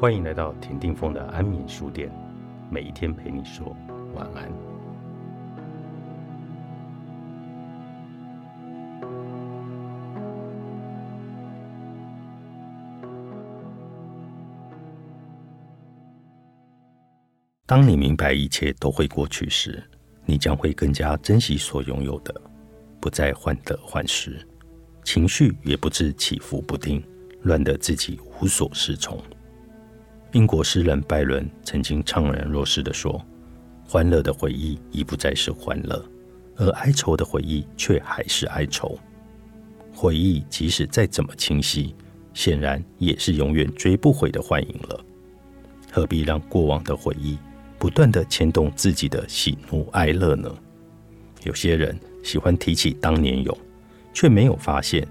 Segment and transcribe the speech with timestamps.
[0.00, 2.10] 欢迎来到田定峰的安眠书店，
[2.70, 3.76] 每一天陪你说
[4.14, 4.50] 晚安。
[17.66, 19.84] 当你明白一切都会过去时，
[20.24, 22.34] 你将会更加珍惜所拥有的，
[23.02, 24.40] 不再患得患失，
[25.04, 27.04] 情绪也不致起伏不定，
[27.42, 29.22] 乱得自己无所适从。
[30.32, 33.20] 英国诗人拜伦曾经怅然若失地说
[33.84, 36.00] ：“欢乐的回忆已不再是欢乐，
[36.54, 38.96] 而哀愁的回忆却还是哀愁。
[39.92, 41.96] 回忆即使再怎么清晰，
[42.32, 45.04] 显然也是永远追不回的幻影了。
[45.90, 47.36] 何必让过往的回忆
[47.76, 50.48] 不断地牵动自己的喜怒哀乐呢？
[51.42, 53.58] 有些人喜欢提起当年勇，
[54.14, 55.04] 却没有发现，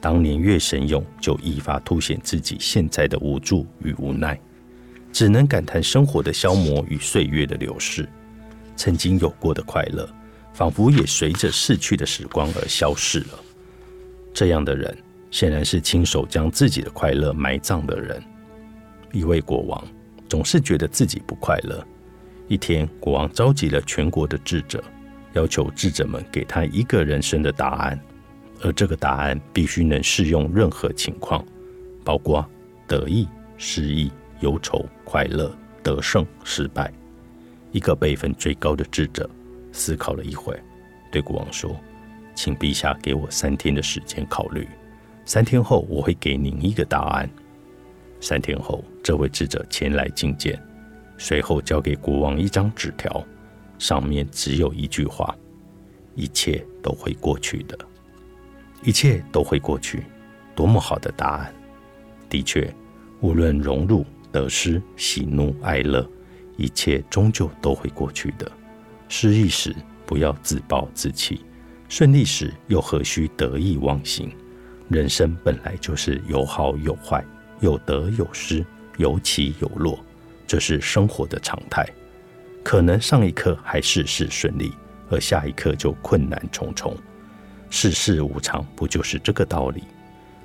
[0.00, 4.40] 当年越神勇，就愈发凸显自己现在的无助与无奈。”
[5.12, 8.08] 只能感叹生活的消磨与岁月的流逝，
[8.74, 10.08] 曾经有过的快乐，
[10.54, 13.38] 仿佛也随着逝去的时光而消逝了。
[14.32, 14.96] 这样的人，
[15.30, 18.20] 显然是亲手将自己的快乐埋葬的人。
[19.12, 19.86] 一位国王
[20.28, 21.86] 总是觉得自己不快乐。
[22.48, 24.82] 一天，国王召集了全国的智者，
[25.34, 28.00] 要求智者们给他一个人生的答案，
[28.62, 31.44] 而这个答案必须能适用任何情况，
[32.02, 32.44] 包括
[32.86, 34.10] 得意、失意。
[34.42, 35.50] 忧愁、快乐、
[35.82, 36.92] 得胜、失败。
[37.70, 39.28] 一个辈分最高的智者
[39.72, 40.54] 思考了一会，
[41.10, 41.74] 对国王说
[42.36, 44.68] ：“请陛下给我三天的时间考虑，
[45.24, 47.30] 三天后我会给您一个答案。”
[48.20, 50.62] 三天后，这位智者前来觐见，
[51.16, 53.26] 随后交给国王一张纸条，
[53.78, 55.34] 上面只有一句话
[56.14, 57.78] ：“一切都会过去的，
[58.84, 60.04] 一切都会过去。”
[60.54, 61.54] 多么好的答案！
[62.28, 62.70] 的确，
[63.22, 64.04] 无论融入。
[64.32, 66.08] 得失、喜怒哀乐，
[66.56, 68.50] 一切终究都会过去的。
[69.08, 69.76] 失意时
[70.06, 71.44] 不要自暴自弃，
[71.88, 74.32] 顺利时又何须得意忘形？
[74.88, 77.24] 人生本来就是有好有坏，
[77.60, 78.64] 有得有失，
[78.96, 79.98] 有起有落，
[80.46, 81.86] 这是生活的常态。
[82.64, 84.72] 可能上一刻还事事顺利，
[85.10, 86.96] 而下一刻就困难重重。
[87.70, 89.82] 世事无常，不就是这个道理？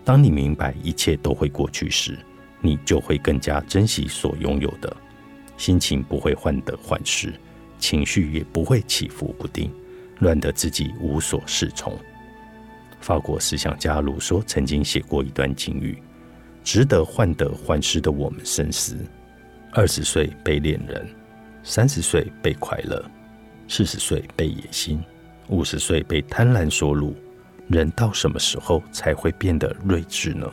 [0.04, 2.18] 当你明白一切都会过去时，
[2.62, 4.95] 你就会更加珍惜所拥有的，
[5.57, 7.34] 心情不会患得患失，
[7.78, 9.72] 情绪也不会起伏不定，
[10.19, 11.97] 乱得自己无所适从。
[13.00, 16.01] 法国思想家卢梭曾经写过一段金语：
[16.63, 18.97] 值得患得患失的我们深思。
[19.72, 21.07] 二十岁被恋人，
[21.62, 23.03] 三十岁被快乐，
[23.68, 25.03] 四十岁被野心，
[25.50, 27.13] 五十岁被贪婪所掳。
[27.68, 30.51] 人到什么时候才会变得睿智呢？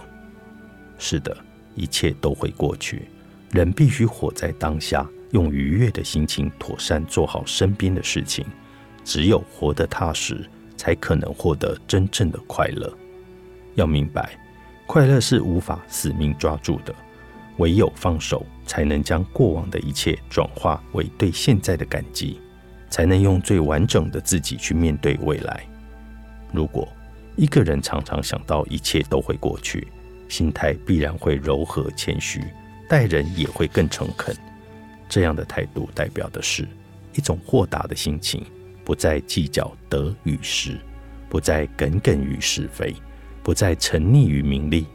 [0.98, 1.34] 是的。
[1.74, 3.08] 一切都会过去，
[3.50, 8.44] 人必须活在当下，用愉悦的心情妥善做好身边的事情。
[9.04, 12.90] 只有活得踏实，才可能获得真正的快乐。
[13.74, 14.38] 要明白，
[14.86, 16.94] 快乐是无法死命抓住的，
[17.58, 22.40] 唯有放手，才能将过往的一切转化为对现在的感激，
[22.88, 25.66] 才能用最完整的自己去面对未来。
[26.52, 26.88] 如果
[27.36, 29.86] 一个人常常想到一切都会过去，
[30.28, 32.42] 心态必然会柔和谦虚，
[32.88, 34.34] 待人也会更诚恳。
[35.08, 36.66] 这样的态度代表的是
[37.14, 38.44] 一种豁达的心情，
[38.84, 40.78] 不再计较得与失，
[41.28, 42.94] 不再耿耿于是非，
[43.42, 44.86] 不再沉溺于名利。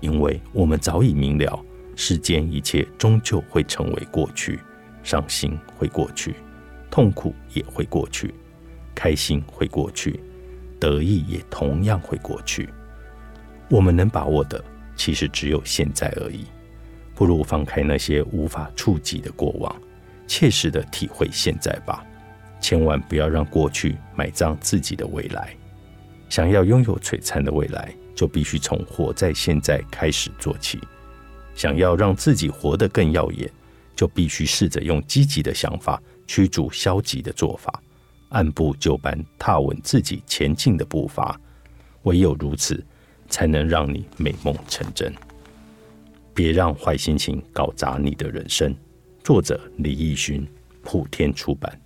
[0.00, 1.58] 因为我们早已明了，
[1.94, 4.60] 世间一切终究会成为过去，
[5.02, 6.34] 伤心会过去，
[6.90, 8.34] 痛苦也会过去，
[8.94, 10.20] 开心会过去，
[10.78, 12.68] 得意也同样会过去。
[13.68, 14.62] 我们能把握的，
[14.94, 16.44] 其实只有现在而已。
[17.14, 19.74] 不如放开那些无法触及的过往，
[20.26, 22.04] 切实的体会现在吧。
[22.60, 25.54] 千万不要让过去埋葬自己的未来。
[26.28, 30.80] 想要拥有璀璨的未来，就必须从活在现在开始做起。
[31.54, 33.50] 想要让自己活得更耀眼，
[33.94, 37.82] 就必须试着用积极的想法驱逐消极的做法，
[38.28, 41.40] 按部就班踏稳自己前进的步伐。
[42.02, 42.84] 唯有如此。
[43.28, 45.12] 才能让你美梦成真。
[46.34, 48.74] 别让坏心情搞砸你的人生。
[49.24, 50.46] 作者：李义勋，
[50.82, 51.80] 普天出版。